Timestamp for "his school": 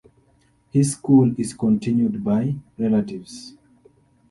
0.71-1.35